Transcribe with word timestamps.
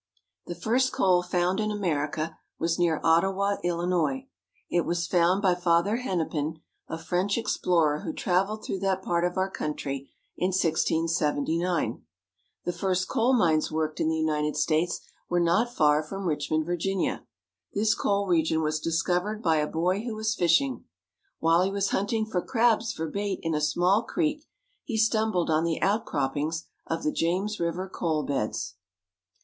The 0.47 0.55
first 0.55 0.91
coal 0.91 1.21
found 1.21 1.59
in 1.59 1.69
America 1.69 2.39
was 2.57 2.79
near 2.79 2.99
Ottawa, 3.03 3.57
Illinois. 3.63 4.25
It 4.67 4.83
was 4.83 5.05
found 5.05 5.43
by 5.43 5.53
Father 5.53 5.97
Hennepin, 5.97 6.59
a 6.87 6.97
French 6.97 7.37
explorer 7.37 7.99
who 7.99 8.11
traveled 8.11 8.65
through 8.65 8.79
that 8.79 9.03
part 9.03 9.23
of 9.23 9.37
our 9.37 9.47
country 9.47 10.09
in 10.35 10.47
1679. 10.47 12.03
The 12.65 12.73
first 12.73 13.07
coal 13.07 13.33
mines 13.37 13.71
worked 13.71 13.99
in 13.99 14.09
the 14.09 14.17
United 14.17 14.57
States 14.57 15.01
were 15.29 15.39
not 15.39 15.71
far 15.75 16.01
from 16.01 16.25
Richmond, 16.25 16.65
Virginia. 16.65 17.23
This 17.75 17.93
coal 17.93 18.25
region 18.25 18.63
was 18.63 18.79
discovered 18.79 19.43
by 19.43 19.57
a 19.57 19.67
boy 19.67 20.01
who 20.03 20.15
was 20.15 20.33
fishing. 20.33 20.83
While 21.37 21.61
he 21.61 21.69
was 21.69 21.89
hunt 21.89 22.11
ing 22.11 22.25
for 22.25 22.41
crabs 22.41 22.91
for 22.91 23.07
bait 23.07 23.37
in 23.43 23.53
a 23.53 23.61
small 23.61 24.01
creek, 24.01 24.47
he 24.83 24.97
stumbled 24.97 25.51
on 25.51 25.63
the 25.63 25.79
outcroppings 25.79 26.65
of 26.87 27.03
the 27.03 27.11
James 27.11 27.59
River 27.59 27.87
coal 27.87 28.23
beds. 28.23 28.77